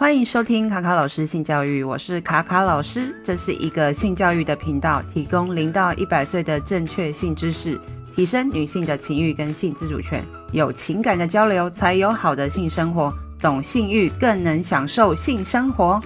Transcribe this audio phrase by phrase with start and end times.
[0.00, 7.76] 欢迎收听卡卡老师性教育，我是卡卡老师，这是一个性教育的频道，提供零到一百岁的正确性知识，
[8.14, 16.00] 提升女性的情欲跟性自主权，有情感的交流才有好的性生活，懂性欲更能享受性生活。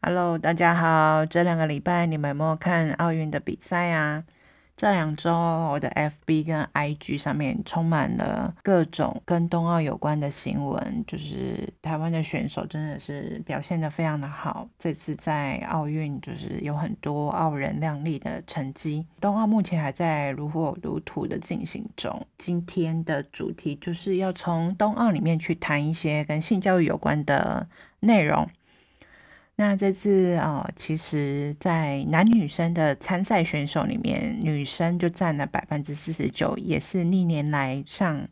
[0.00, 4.24] Hello，大家好，这两个礼拜你们有没有看奥运的比赛啊？
[4.76, 14.68] 这两周，我的 FB 跟 IG 上面充满了各种跟冬奥有关的新闻，就是台湾的选手真的是表现得非常的好。
[14.78, 19.06] 这次在奥运就是有很多傲人亮丽的成绩。
[19.18, 22.26] 冬奥目前还在如火如荼的进行中。
[22.36, 27.66] 今天的主题就是要从冬奥里面去谈一些跟性教育有关的
[28.00, 28.46] 内容。
[29.58, 38.28] 那这次啊、哦，其实，在男女生的参赛选手里面，女生就占了百分之四十九，也是历年来上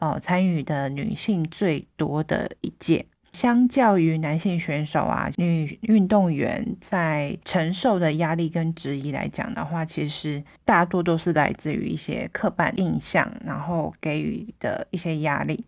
[0.00, 3.06] 哦参与的女性最多的一届。
[3.32, 15.64] 相较于男性选手啊，女运动员在承受的压力跟质疑来讲的话，其实大多都是来自于一些刻板印象，然后给予的一些压力。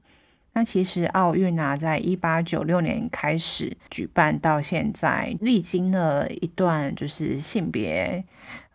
[0.55, 8.22] 那其实奥运啊，在一八九六年开始举办到现在，历经了一段就是性别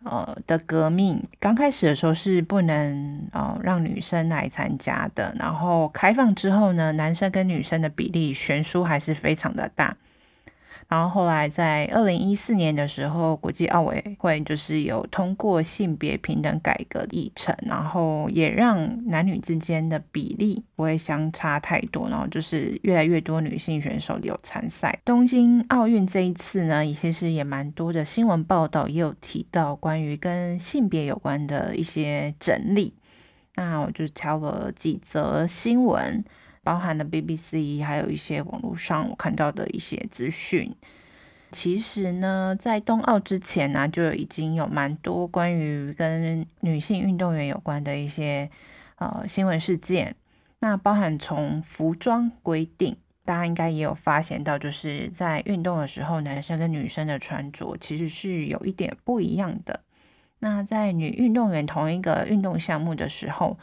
[0.02, 1.22] 呃的革命。
[1.38, 9.96] 刚开始的时候是不能呃让女生来参加的，然后开放之后呢，男生跟女生的比例悬殊还是非常的大。
[10.88, 24.98] 然后后来在二零一四年的时候，国际奥委会就是有通过性别平等改革议程，然后也让男女之间的比例不会相差太多，然后就是越来越多女性选手有参赛。
[25.04, 32.94] 东京奥运这一次呢，其实也蛮多的新闻报道也有提到关于跟性别有关的一些整理，
[33.56, 36.24] 那我就挑了几则新闻。
[36.68, 40.70] 包含了 BBC，还有一些网络上我看到的一些资讯。
[41.50, 48.50] 其实呢，在冬奥之前呢、就已经有蛮多关于跟女性运动员有关的一些
[48.96, 50.14] 呃新闻事件。
[50.58, 59.80] 那包含从服装规定，大家应该也有发现到，就是在运动的时候，男生跟女生的穿着其实是有一点不一样的。
[60.40, 63.58] 那在女运动员同一个运动项目的时候，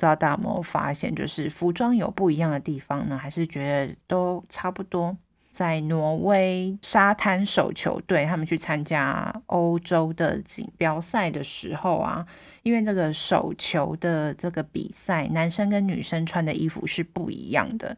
[0.00, 3.18] 知道大家有没有发现，就是服装有不一样的地方呢？
[3.18, 5.14] 还是觉得都差不多？
[5.52, 12.24] 在挪威沙滩手球队他们去参加欧洲的锦标赛的时候啊，
[12.62, 17.94] 因为这个手球的这个比赛，男生跟女生穿的衣服是不一样的。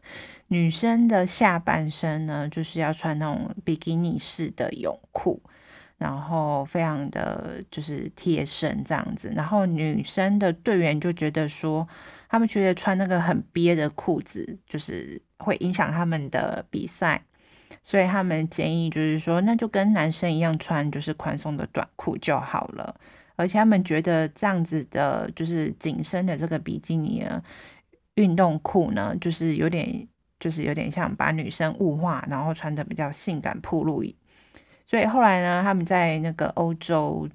[0.47, 5.41] 女生的下半身呢，就是要穿那种比基尼式的泳裤。
[6.03, 11.87] 然后非常的就是贴身这样子，然后女生的队员就觉得说，
[12.27, 17.23] 他们觉得穿那个很憋的裤子就是会影响他们的比赛，
[17.85, 22.93] 所以他们建议就是说，那就跟男生一样穿就是宽松的短裤就好了。
[23.37, 27.41] 而且他们觉得这样子的，就是紧身的这个比基尼的
[28.15, 30.05] 运动裤呢，就是有点
[30.37, 34.03] 就是有点像把女生物化，然后穿的比较性感暴露。
[34.85, 37.27] 所以后来呢，他们在那个欧洲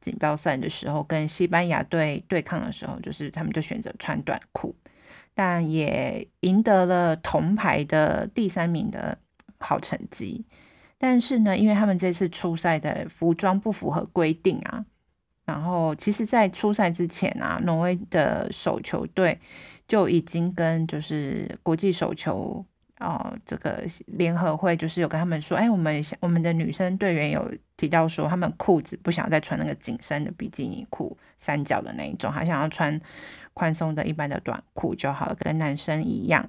[0.00, 4.74] 锦标赛的时候，跟西班牙队对抗的时候，就是他们就选择穿短裤，
[5.34, 9.16] 但也赢得了铜牌的第三名的
[9.58, 10.44] 好成绩。
[10.98, 14.84] 但是呢，因为他们这次出赛的服装不符合规定啊，
[15.44, 19.38] 然后其实，在出赛之前啊，挪威的手球队
[19.86, 22.64] 就已经跟就是国际手球。
[22.98, 27.46] 哦，这个联合会就是有跟他们说，哎，我们我们的女生队员有
[27.76, 32.98] 提到说，他们裤子不想再穿那个紧身的比基尼裤，三角的那一种，还想要穿
[33.52, 36.48] 宽松的一般的短裤就好了，跟男生一样。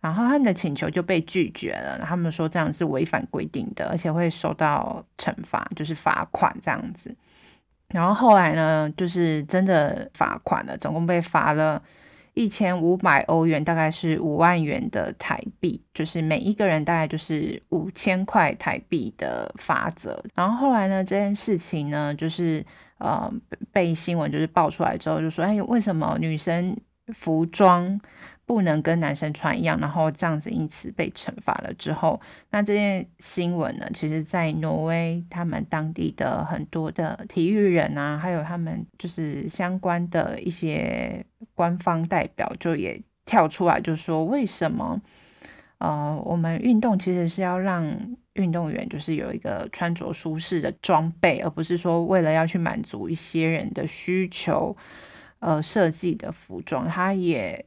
[0.00, 7.12] 然后他们的请求就被拒绝了，他们说这样是违反规定的，而且会受到惩罚，就是罚款这样子。
[7.88, 11.82] 然后后来呢，就是真的罚款了，总共被罚了。
[12.36, 20.22] 一千五百欧元，大概是五万元的台币，就是每一个人大概就是五千块台币的罚则。
[20.34, 22.62] 然后后来呢，这件事情呢，就是
[22.98, 23.32] 呃
[23.72, 26.76] 被新闻就是爆出来之后，就说哎，为什么女生
[27.14, 27.98] 服装
[28.44, 29.80] 不能跟男生穿一样？
[29.80, 41.24] 然后这样子因此被惩罚了之后，那这件新闻呢，其实在挪威他们当地的很多的体育人啊，还有他们就是相关的一些。
[41.56, 45.02] 官方代表就也跳出来，就说为什么？
[45.78, 47.84] 呃，我们运动其实是要让
[48.32, 54.74] 运动员就是有一个穿着舒适的装备，而不是说为了要去满足一些人的需求，
[55.40, 56.88] 呃，设计的服装。
[56.88, 57.66] 他也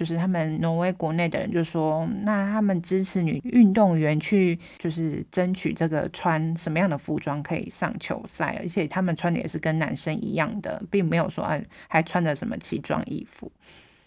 [0.00, 11.46] 就是他们挪威国内的人就说，那他们支持女运动员去，就是争取这个穿什么样的服装可以上球赛，而且他们穿的也是跟男生一样的，并没有说
[11.86, 13.52] 还穿着什么奇装异服。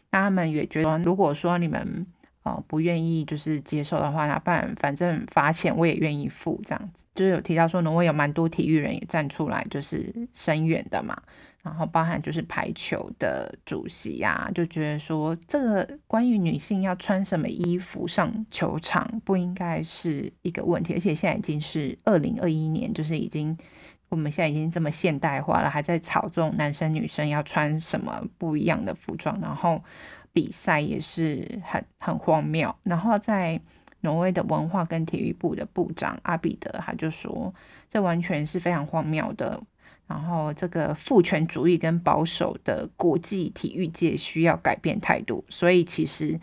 [0.09, 2.07] 那他们也觉得，如果说你们
[2.43, 11.19] 哦不愿意就是接受的话，那不然反正罚钱我也愿意付，这样子就是有提到说，挪威有蛮多体育人也站出来就是声援的嘛。
[11.63, 23.57] 然后包含就是排球的主席呀、啊，就觉得说这个关于女性要穿什么衣服上球场不应该是一个问题，而且现在已经是二零二一年，就是已经
[24.09, 29.81] 我们现在已经这么现代化了，还在吵这种男生女生要穿什么不一样的服装，然后
[30.33, 32.75] 比赛也是很很荒谬。
[32.83, 33.61] 然后在
[34.01, 37.53] 挪威的文化跟体育部的部长阿比德他就说，
[37.89, 39.61] 这完全是非常荒谬的。
[40.05, 45.43] 然后，这个父权主义跟保守的国际体育界需要改变态度。
[45.47, 46.37] 所以，其实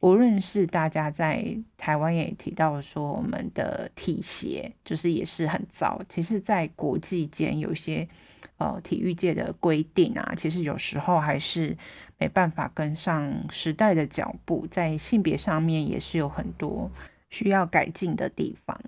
[0.00, 6.00] 无论是大家在台湾也提到说，我们的体协就是也是很糟。
[6.08, 8.08] 其实，在国际间有些
[8.56, 11.76] 呃体育界的规定啊，其实有时候还是
[12.18, 14.66] 没办法跟上时代的脚步。
[14.70, 16.90] 在性别上面也是有很多
[17.30, 18.80] 需要改进的地方。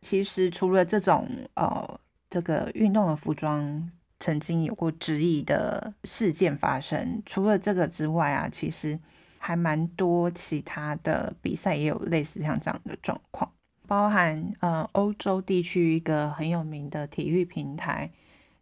[0.00, 2.00] 其实，除了这种呃。
[2.28, 3.88] 这个运动的服装
[4.18, 7.22] 曾经有过质疑的事件发生。
[7.24, 8.98] 除了这个之外啊，其实
[9.38, 13.50] 还蛮多其他的比赛也有类似像这样的状况，
[13.86, 18.10] 包含呃欧洲地区一个很有名的体育平台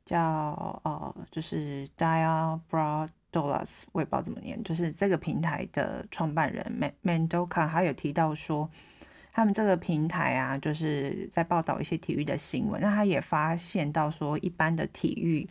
[0.04, 8.70] 叫呃就是 Dial Broad Bravodoras，我也不知道怎么念，就是这个平台的创办人 Mandoka，他有提到说。
[9.36, 12.80] 他们这个平台啊，就是在报道一些体育的新闻。
[12.80, 15.44] 那他也发现到说，一般的体育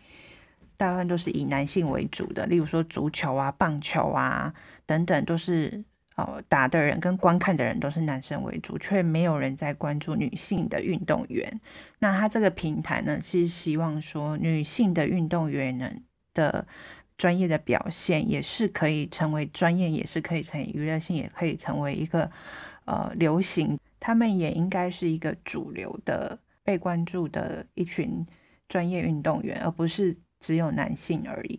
[0.78, 4.54] 大部分都是以男性为主的，例如说足球啊、棒球啊
[4.86, 5.84] 等等，都是
[6.16, 11.60] 哦打的人跟观看的人都是男生为主，却没有人在关注女性的运动员。
[12.00, 15.92] 那他这个平台呢，是希望说女性的运动员呢
[16.34, 16.66] 的
[17.18, 22.30] 专业的表现也是可以成为专业，也是可以成为娱乐性，也可以成为一个。
[22.86, 28.25] 呃，流行，他们也应该是一个主流的、被关注的一群
[28.68, 31.57] 专业运动员，而不是只有男性而已。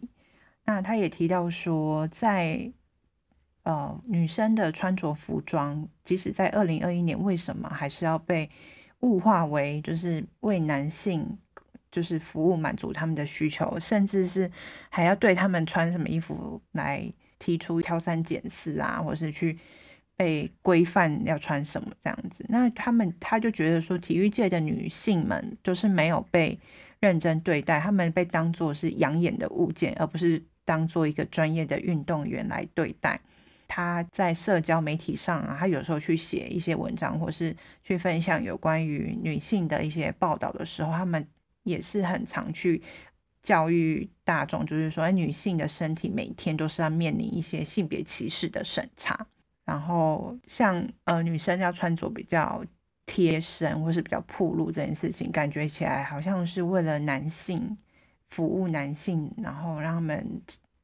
[0.66, 2.70] 那他也提到说，在
[3.62, 8.50] 呃女生的穿着服装，即使在二零二一年，为什么还是要被
[9.00, 11.38] 物化为就是为男性
[11.94, 14.50] 就是服务，满足他们的需求，甚至是
[14.90, 19.58] 还要对他们穿什么衣服来提出挑三拣四啊，或是去。
[20.16, 26.56] 被规范要穿什么这样子，那他们他就觉得说，体育界的女性们就是没有被
[27.00, 33.20] 认真对待，他们被当作是养眼的物件，而不是当做一个专业的运动员来对待。
[33.66, 41.26] 他在社交媒体上啊，他有时候去写一些文章，或是去分享有关于女性的一些报道的时候，他们
[41.64, 42.80] 也是很常去
[43.42, 49.26] 教育大众，就是说，女性的身体每天都是要面临一些性别歧视的审查。
[49.64, 52.62] 然后像呃女生要穿着比较
[53.06, 57.76] 贴身或是比较暴露这件事情，感觉起来好像是为了男性
[58.28, 60.42] 服务男性，然后让他们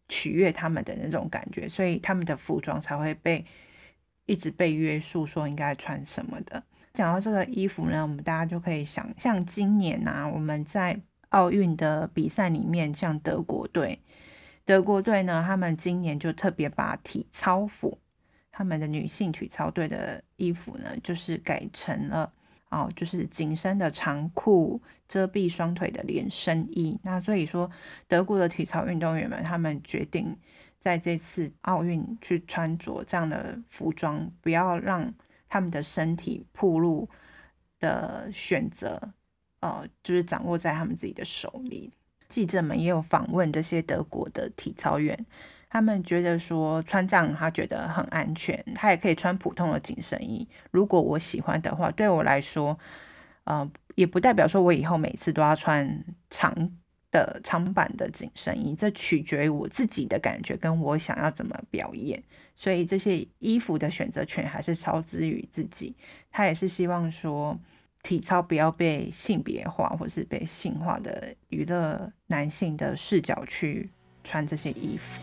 [0.08, 3.44] 取悦他们的那种感觉，所以他们的服装才会被
[4.26, 6.62] 一直被约束，说应该穿什么的。
[6.92, 14.00] 讲到这个衣服呢，我们大家就可以想像今年啊，我们在奥运的比赛里面，像德国队，
[14.64, 17.98] 德国队呢，他们今年就特别把体操服。
[18.52, 22.30] 他们的女性体操队的衣服呢，就是改成了
[22.68, 26.98] 哦，就是紧身的长裤，遮蔽双腿的连身衣。
[27.04, 27.70] 那所以说，
[28.08, 30.36] 德国的体操运动员们，他们决定
[30.80, 35.14] 在这次奥运去穿着这样的服装，不要让
[35.50, 37.06] 他们的身体暴露
[37.78, 39.12] 的选择，
[39.60, 41.92] 呃，就是掌握在他们自己的手里。
[42.28, 45.26] 记者们也有访问这些德国的体操员。
[45.68, 50.48] 他们觉得说穿这样他觉得很安全，他也可以穿普通的紧身衣。
[50.72, 52.76] 如果我喜欢的话，对我来说，
[53.44, 56.52] 呃，也不代表说我以后每次都要穿长
[57.10, 58.74] 的长版的紧身衣。
[58.74, 62.22] 这取决于我自己的感觉，跟我想要怎么表演。
[62.54, 65.94] 所以这些衣服的选择权还是超之于自己。
[66.30, 67.58] 他也是希望说，
[68.02, 73.90] 体操不要被性别化或是被性化的娱乐男性的视角去
[74.22, 75.20] 穿这些衣服。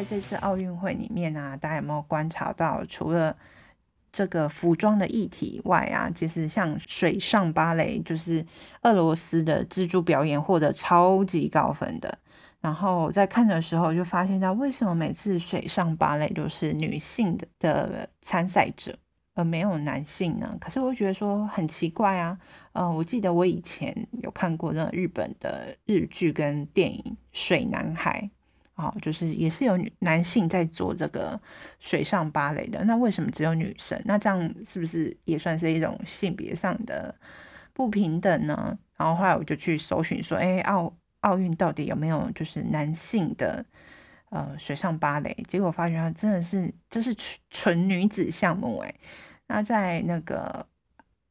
[0.00, 3.36] 在这次奥运会里面啊，大家有没有观察到，除了
[4.10, 8.42] 这个服装的议题外啊，其实像水上芭蕾，就是
[8.80, 12.18] 俄罗斯的蜘蛛表演获得超级高分的。
[12.62, 18.98] 然后在看的时候就发现到，为什么每次水上芭蕾都是女性的参赛者，
[19.34, 20.56] 而没有男性呢？
[20.58, 22.38] 可是我觉得说很奇怪啊。
[22.72, 28.30] 嗯、我记得我以前有看过那日本的日剧跟电影《水男孩》，
[28.80, 31.40] 哦，就是也是有女男性在做这个
[31.78, 32.82] 水上芭蕾的。
[32.84, 34.00] 那为什么只有女生？
[34.04, 37.14] 那这样是不是也算是一种性别上的
[37.72, 38.78] 不平等呢？
[38.96, 43.64] 然后后来我就去搜寻说，哎，奥奥运到底有没有就是男性的
[44.30, 45.36] 呃水上芭蕾？
[45.46, 48.94] 结果发现它真的是这是纯纯女子项目哎。
[49.46, 50.66] 那在那个。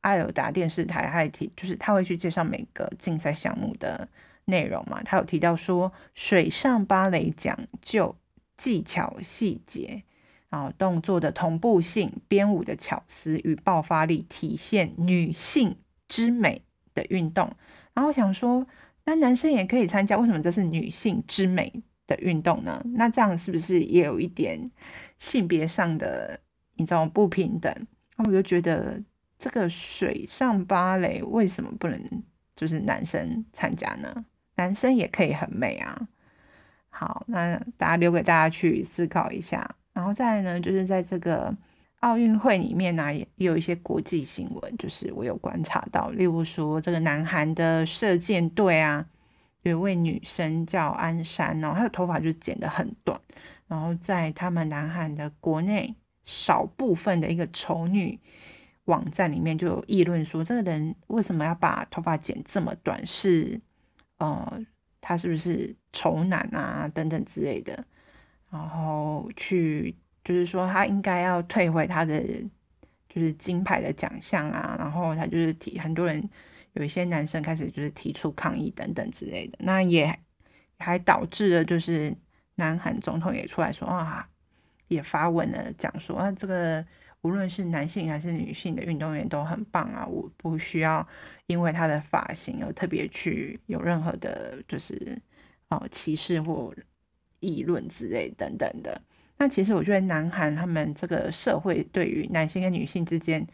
[0.02, 4.08] 艾尔达电视台还提，就是他会去介绍每个竞赛项目的
[4.50, 5.02] 内容嘛。
[5.04, 8.16] 他有提到说，水上芭蕾讲究
[8.58, 10.04] 技巧细节，
[10.50, 15.78] 然后动作的同步性、编舞的巧思与爆发力，体现女性
[16.08, 16.62] 之美
[16.94, 17.56] 的运动。
[17.94, 18.68] 然后我想说，
[19.06, 22.84] 那男生也可以参加，为什么这是女性之美的运动呢？
[22.96, 24.70] 那这样是不是也有一点
[25.18, 26.40] 性别上的
[26.76, 27.74] 你知道不平等？
[28.18, 29.02] 那我就觉得。
[29.42, 31.98] 这个水上芭蕾为什么不能
[32.58, 34.26] 就是男生参加呢？
[34.60, 36.08] 男生也可以很美啊。
[36.90, 39.74] 好，那大家留给大家去思考一下。
[39.94, 41.56] 然后再呢，就是在这个
[42.02, 49.06] 奥运会里面呢、也有一些国际新闻，就是我有观察到，例如说这个南韩的射箭队啊，
[49.62, 53.18] 有一位女生叫安山，然后她的头发就剪得很短，
[53.68, 58.20] 然后在他们南韩的国内少部分的一个丑女。
[58.86, 63.06] 网站里面就有议论说，这个人为什么要把头发剪这么短？
[63.06, 63.62] 是，
[64.20, 64.66] 呃，
[65.02, 66.88] 他是不是丑男啊？
[66.94, 67.84] 等等之类的。
[68.50, 72.24] 然后去就是说，他应该要退回他的
[73.10, 74.78] 就是金牌的奖项啊。
[74.80, 76.30] 然后他就是提很多人
[76.74, 79.58] 有一些男生开始就是提出抗议等等之类的。
[79.62, 80.18] 那也
[80.78, 82.16] 还导致了就是
[82.56, 84.30] 南韩总统也出来说啊，
[84.88, 86.86] 也发文了讲说啊这个。
[87.22, 90.06] 无论是男性还是女性的运动员都很棒啊！
[90.06, 91.06] 我不需要
[91.48, 95.22] 因为他的发型而特别去有任何的，就是
[95.68, 96.74] 哦歧视或
[97.42, 99.02] 议论之类等等的。
[99.38, 103.46] 那其实我觉得南韩他们这个社会对于男性跟女性之间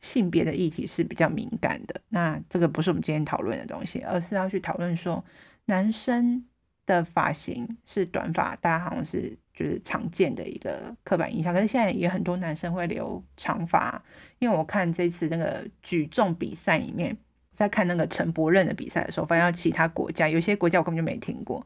[0.00, 2.00] 性别的议题是比较敏感的。
[2.08, 5.22] 那这个不是我们今天讨论的东西，而是要去讨论说
[5.66, 6.42] 男生
[6.86, 9.36] 的发型是短发，大家好像是。
[9.54, 14.02] 就是常见的一个刻板印象，可是现在也很多男生会留长发，
[14.38, 17.16] 因为我看这次那个举重比赛里面，
[17.52, 21.64] 在看那个陈柏任的比赛的时候，发现其他国家有些国家我根本就没听过，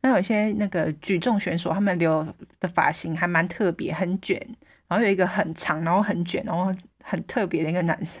[0.00, 2.26] 那有些那个举重选手他们留
[2.58, 4.40] 的发型还蛮特别，很卷，
[4.88, 8.20] 然后有一个很长，然后很卷，然后很特别的一个男生，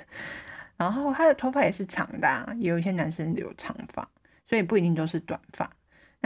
[0.76, 4.06] 然后他的头发也是长的，也有一些男生留长发，
[4.46, 5.70] 所以不一定都是短发。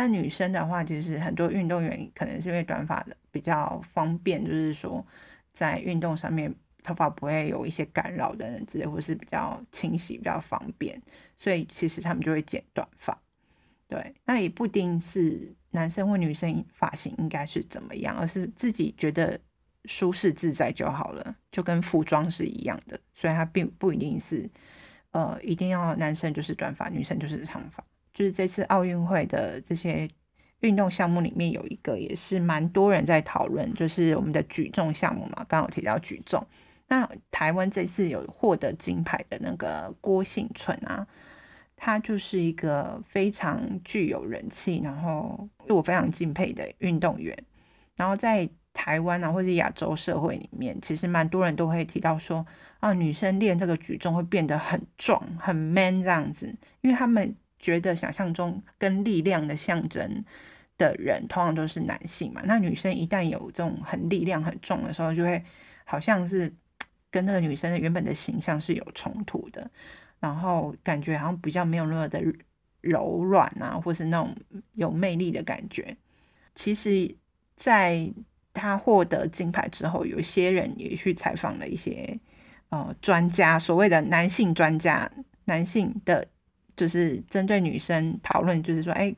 [0.00, 5.06] 那女生的话，其实很多运动员可能是因为短发的比较方便，就是说
[5.52, 6.50] 在运动上面
[6.82, 10.98] 头发不会有一些干扰的人之类，或是比较清洗比较方便，
[11.36, 13.20] 所以其实他们就会剪短发。
[13.88, 19.38] 对，那也不一定是男生或女生发型应该是怎么样，而是自己觉得
[19.84, 24.48] 舒适自在就好了，就跟服装是一样的，所以它并不一定是
[25.10, 27.84] 呃一定要男生就是短发，女生就是长发。
[28.12, 30.08] 就是这次奥运会的这些
[30.60, 35.44] 运动项目里面有一个也是蛮多人在讨论，就是我们的举重项目嘛。
[35.48, 36.46] 刚好提到举重，
[36.88, 41.06] 那台湾这次有获得金牌的那个郭婞淳啊，
[41.76, 47.36] 他就是一个非常具有人气，然后我非常敬佩的运动员。
[47.96, 52.44] 然后在台湾啊，或者亚洲社会里面，其实蛮多人都会提到说
[52.80, 57.34] 啊，女生练这个举重会变得很壮、很 man 这样子，因为他们。
[57.60, 60.24] 觉得想象中跟力量的象征
[60.78, 62.40] 的人，通常都是男性嘛。
[62.46, 65.44] 那女生一旦有这种很力量很重的时候，就会
[65.84, 66.52] 好像是
[67.12, 69.70] 跟那个女生的原本的形象是有冲突的，
[70.20, 72.22] 然后感觉好像比较没有那么的
[72.80, 74.34] 柔软啊，或是那种
[74.72, 75.94] 有魅力的感觉。
[76.54, 77.14] 其实，
[77.56, 78.10] 在
[78.54, 82.18] 他获得金牌之后，有些人也去采访了一些
[82.70, 85.10] 呃专家，所谓的男性专家，
[85.44, 86.26] 男性的。
[86.80, 89.14] 就是针对女生讨论，就是说，哎，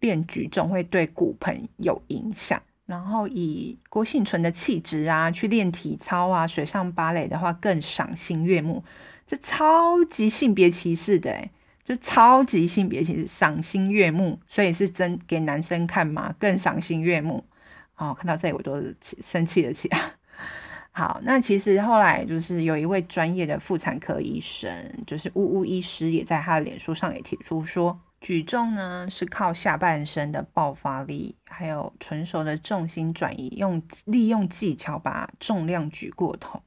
[0.00, 2.60] 练举重会对骨盆有影响。
[2.86, 8.82] 然后以郭幸存的气质啊，去练体操啊，水上芭蕾的话更赏心悦目。
[9.28, 11.48] 这超级性别歧视的，哎，
[11.84, 17.44] 就超级性别歧视赏心悦目，所以是真给男生看嘛，更赏心悦目。
[17.94, 18.82] 哦，看到这里我都
[19.22, 20.00] 生气了起来。
[20.96, 24.72] 好，那其实后来就是有一位专业的妇产科医生，
[25.04, 36.62] 就是呜呜医师，也在他的脸书上也提出说，举重呢是靠下半身的爆发力，还有纯熟的重心转移，用利用技巧把重量举过头，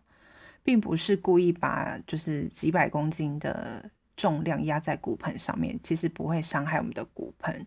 [0.62, 7.65] 并不是故意把就是几百公斤的重量压在骨盆上面，其实不会伤害我们的骨盆。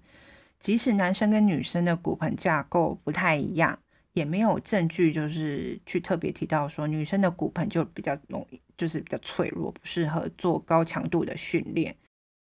[0.59, 3.79] 即使男生跟女生的骨盆架构不太一样，
[4.13, 11.95] 也没有证据就是去特别提到说女生的骨盆就比较容易，就是比较脆弱，不适合做高强度的训练。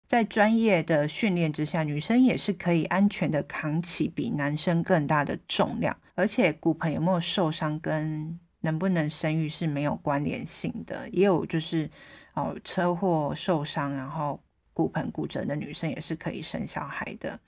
[0.06, 11.08] 在专业的训练之下，女生也是可以安全的扛起比男生更大的重量，而且骨盆有没有受伤跟能不能生育是没有关联性的。
[11.10, 11.90] 也有就是。
[12.36, 14.38] 哦，车祸受伤，然后
[14.74, 17.40] 骨盆骨折的女生也是可以生小孩的。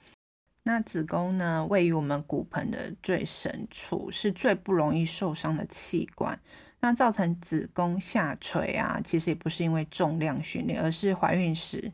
[0.68, 6.38] 那子宫呢，位于我们骨盆的最深处，是最不容易受伤的器官。
[6.80, 11.90] 那造成子宫下垂啊，其实也不是因为重量训练，而是怀孕时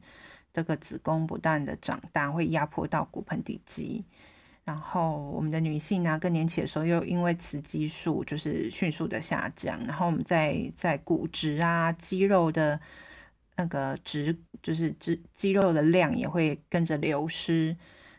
[0.52, 4.04] 这个子宫不断的长大，会压迫到骨盆底肌。
[4.64, 12.80] 然后我们的女性呢、啊，更年期的时候又因为雌激素就是迅速的下降，然后我们在在骨质啊、肌肉的
[13.54, 17.76] 那个质，就是肌肌肉的量也会跟着流失，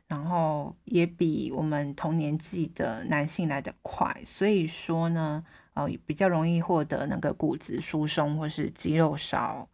[0.08, 5.44] 然后也比我们同年纪的男性来得快，所以说呢，
[5.74, 9.68] 呃，比较容易获得那个骨质疏松或是肌肉少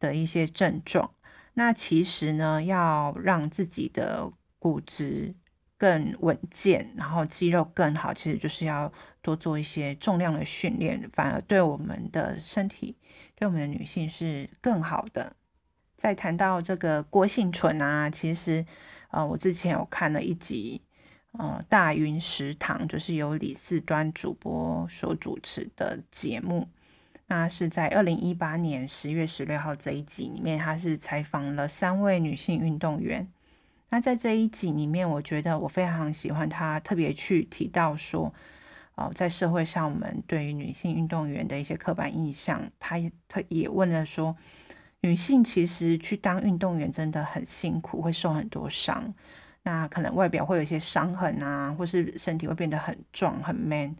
[0.00, 1.10] 的一些症状。
[1.54, 5.34] 那其实呢，要让自己的骨质
[5.78, 12.96] 更稳健，然后肌肉更好，其实就是要多做一些重量的训练，反而对我们的身体，
[13.34, 15.34] 对我们的女性是更好的。
[15.96, 18.66] 再谈到这个郭婞淳啊，其实
[19.10, 20.80] 呃，我之前有看了一集，
[21.32, 26.68] 呃，大云食堂，就是由李四端主播所主持的节目，
[27.26, 33.28] 那是在二零一八年十月十六号这一集里面，他是采访了三位女性运动员。
[33.88, 38.34] 那在这一集里面，我觉得我非常喜欢他特别去提到说，
[38.96, 44.36] 哦，在社会上我们对于女性运动员的一些刻板印象，他也他也问了说，
[45.06, 49.14] 女性其实去当运动员真的很辛苦，会受很多伤，
[49.62, 53.94] 那可能外表会有一些伤痕啊，或是身体会变得很壮很 man，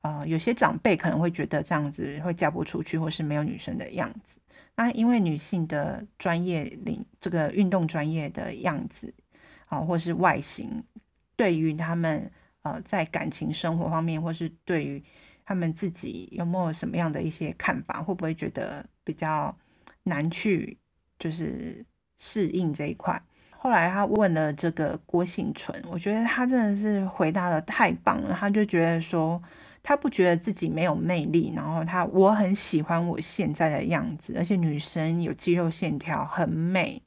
[0.00, 4.40] 呃，有些长辈可能会觉得这样子会嫁不出去，或是没有女生的样子。
[4.74, 9.14] 那因为女性的专业领这个运动专业的样子
[9.66, 10.82] 啊，或是外形，
[11.36, 12.28] 对于他们
[12.62, 15.00] 呃在感情生活方面，或是对于
[15.44, 19.56] 他们自己有没有什么样的一些看法，会不会觉得比较
[20.04, 20.78] 难去
[21.18, 21.84] 就是
[22.16, 23.20] 适应这一块？
[23.50, 29.42] 后来他问了这个郭婞淳，我觉得他真的是回答的太棒了，他就觉得说。
[29.86, 37.02] 他不觉得自己没有魅力，然后他我很喜欢我现在的样子，而且女生有肌肉线条很美。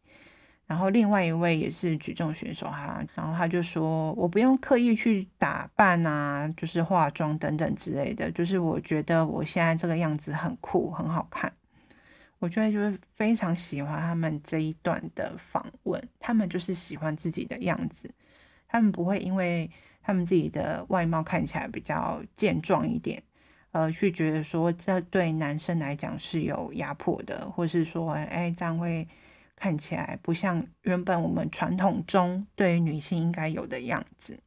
[0.68, 11.52] 然后另外一位也是举重选手哈，然后他就说我不用刻意去打扮啊，就是化妆等等之类的，就是我觉得我现在这个样子很酷很好看。
[12.40, 18.10] 我觉得就是非常喜欢他们这一段的访问，他们就是喜欢自己的样子，
[18.68, 19.70] 他们不会因为。
[20.10, 23.22] 他们自己的外貌看起来比较健壮一点，
[23.72, 29.06] 呃，去觉得说这对男生来讲是有压迫的，或是说，哎，这样会
[29.58, 34.40] 看起来不像原本我们传统中对于女性应该有的样子。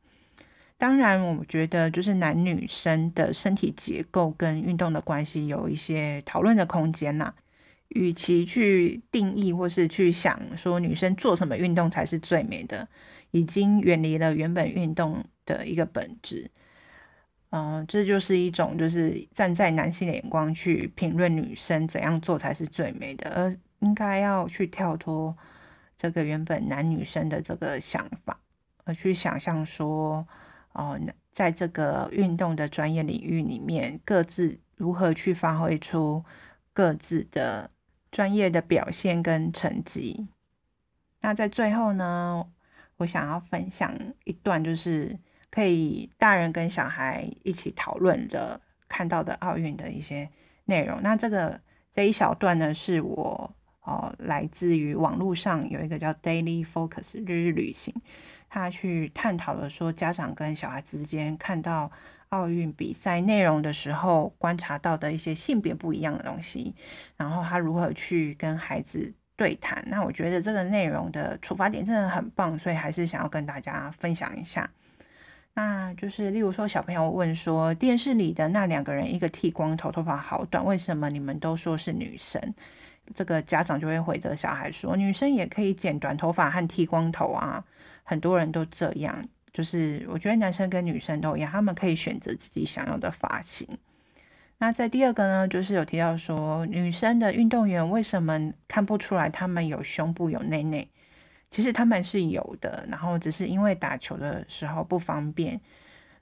[0.79, 7.35] 当然，我觉得就是男女生的身体结构跟运动的关系有一些讨论的空间呐。
[7.91, 12.89] 与其去定义或是去想说女生做什么运动才是最美的，
[13.33, 16.49] 已经远离了原本运动的一个本质。
[17.51, 25.37] 嗯、这就是一种就是站在男性的眼光去评论女生怎样做才是最美的，而应该要去跳脱
[25.97, 28.39] 这个原本男女生的这个想法，
[28.85, 30.25] 而去想象说，
[30.75, 30.97] 哦、
[31.33, 36.25] 在这个运动的专业领域里面，各自如何去发挥出
[36.73, 37.69] 各自的。
[38.11, 40.29] 专业的表现跟成绩。
[41.21, 42.47] 那在最后呢，
[42.97, 45.19] 我想要分享一段，就是
[45.51, 50.29] 可以大人跟小孩一起讨论的看到的奥运的一些
[50.65, 51.01] 内容。
[51.03, 51.61] 那这个
[51.93, 57.95] 这一小段呢，是我哦来自于网络上有一个叫 Daily Focus 日日旅行，
[58.49, 61.91] 他去探讨了说家长跟小孩之间看到。
[62.31, 66.75] 奥运比赛内容的时候，观察到的一些性别不一样的东西，
[67.17, 69.85] 然后他如何去跟孩子对谈。
[69.89, 74.71] 那我觉得这个内容的出发点真的很棒，所以还是想要跟大家分享一下。
[75.55, 82.41] 那就是例如说，小朋友问说，电视里的那两个人，一个剃光头，头发好短，为什么你们都说是女生？
[83.13, 87.65] 这个家长就会回责小孩说，女生也可以剪短头发和剃光头啊，
[88.05, 89.29] 很多人都这样。
[89.53, 93.67] 就是我觉得男生跟女生都一样，他们可以选择自己想要的发型。
[94.59, 100.89] 那在第二个呢，就是有提到说，女生的运动员为什么看不出来他们有胸部有内内？
[101.49, 105.61] 其实他们是有的，然后只是因为打球的时候不方便。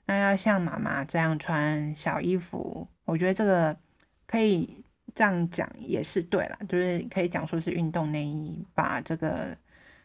[0.05, 3.77] 那要像妈妈这样穿小衣服，我觉得这个
[4.25, 9.55] 可以这样讲也是对啦，就是可以讲说是运动内衣把这个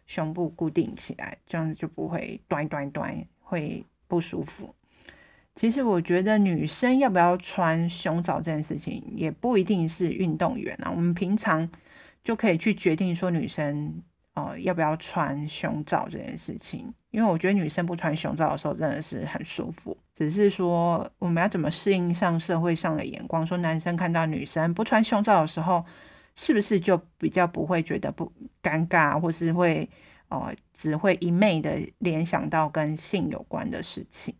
[0.06, 4.74] 胸部固定起来，这样子就不会端端端会不舒服。
[5.54, 11.68] 其实我觉得女生要不要穿胸罩这件事情，也不一定是运动员啊，我们平常
[12.22, 14.02] 就可以去决定说女生。
[14.36, 16.92] 哦、呃，要不要穿胸罩这件事情？
[17.12, 19.96] 因为我觉得女生不穿胸罩的时候真的是很舒服。
[20.12, 23.46] 只是说我们要怎么适应上社会上的眼光？
[23.46, 25.84] 说男生看到女生不穿胸罩的时候，
[26.34, 29.88] 是不是就比较不会觉得不尴尬，或是会
[30.28, 34.34] 哦、只会一昧的联想到跟性有关的事情？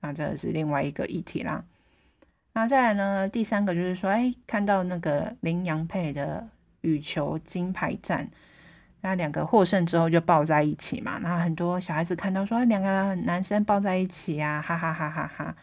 [0.00, 1.64] 那这是另外一个议题啦。
[2.52, 6.46] 那再来呢，第三个就是说，哎，看到那个麟洋配的
[6.82, 8.28] 羽球金牌战。
[9.00, 15.56] 那两个获胜之后就抱在一起嘛，那很多小孩子看到说两个男生抱在一起呀，哈哈哈哈哈。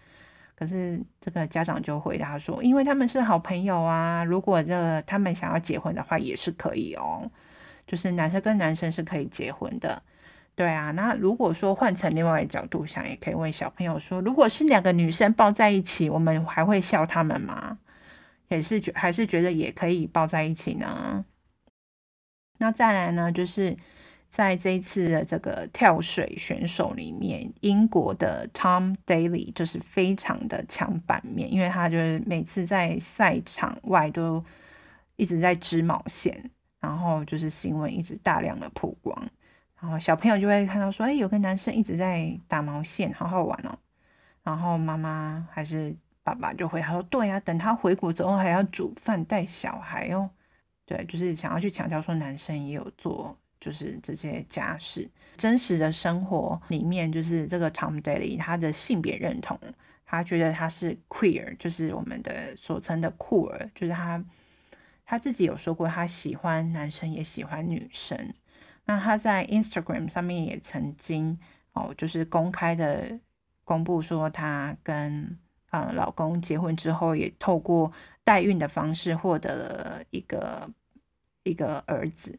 [0.60, 7.32] 可是这个家长就回答说，因为他们是好朋友啊，如果这个他们想要结婚的话也是可以哦，
[7.88, 10.04] 就是男生跟男生是可以结婚的，
[10.56, 10.92] 对啊。
[10.92, 17.78] 那如果说换成另外一角度想，也可以问小朋友说，如果是两个女生抱在一起，我们还会笑他们吗？
[18.50, 21.24] 也是觉还是觉得也可以抱在一起呢？
[22.58, 23.78] 那再来呢，就是
[24.30, 34.44] 在这一次的这个跳水选手里面，英国的 Tom Daly 就是非常的抢版面，因为他就是每次在赛场外都
[35.16, 39.30] 一直在织毛线，然后就是新闻一直大量的曝光，
[39.82, 43.78] 然后小朋友就会看到说，哎，有个男生一直在打毛线，好好玩哦。
[44.44, 50.30] 然后妈妈还是爸爸就会他说，对啊，等他回国之后还要煮饭带小孩哦。
[50.86, 55.10] 对，就是想要去强调说，男生也有做，就是这些家事。
[55.38, 59.60] 真实的生活里面，就是这个 Tom Daly，他的性别认同，
[60.06, 64.24] 他觉得他是 queer，就是我们的所称的酷儿，就是他
[65.06, 68.34] 他自己有说过，他喜欢男生也喜欢女生。
[68.86, 71.40] 那他在 Instagram 上面也曾经
[71.74, 73.20] 哦，就是公开的
[73.64, 75.38] 公布说，他跟
[75.70, 77.92] 呃老公结婚之后，也透过
[78.24, 80.70] 代孕的方式获得了一个。
[81.44, 82.38] 一个儿子，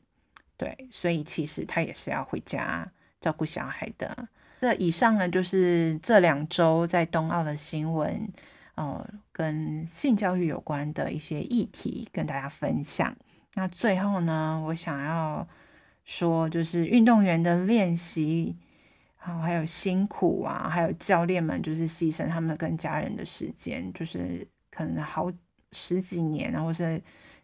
[0.61, 2.87] 对，所以其实他也是要回家
[3.18, 4.29] 照顾小孩的。
[4.61, 8.29] 这以上呢，就是这两周在冬奥的新闻，
[8.75, 13.16] 呃，跟性教育有关的一些议题跟大家分享。
[13.55, 15.49] 那最后呢，我想要
[16.05, 18.55] 说，就是运动员的练习，
[19.16, 25.33] 好，还有辛苦啊，还有教练们就是牺牲他们跟家人的时间，就是可能好
[25.73, 27.01] 十几年，然后是。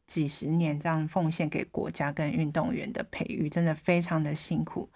[0.06, 4.88] 几十年这样奉献给国家跟运动员的培育，真的非常的辛苦。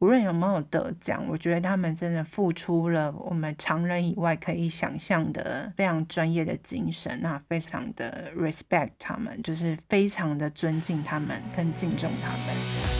[0.00, 12.93] 无论有没有得奖，我觉得他们真的付出了我们常人以外可以想象的非常专业的精神，那非常的 respect 他们，就是非常的尊敬他们，跟敬重他们。